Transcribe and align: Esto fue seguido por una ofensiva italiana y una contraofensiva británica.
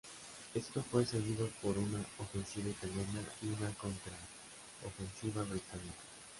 Esto 0.55 0.81
fue 0.81 1.05
seguido 1.05 1.47
por 1.61 1.77
una 1.77 1.99
ofensiva 2.17 2.69
italiana 2.69 3.21
y 3.43 3.49
una 3.49 3.71
contraofensiva 3.75 5.43
británica. 5.43 5.93